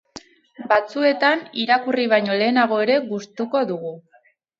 Batzuetan 0.69 1.43
irakurri 1.63 2.05
baino 2.13 2.37
lehenago 2.39 2.79
ere 2.87 2.97
gustuko 3.11 3.63
dugu. 3.73 3.93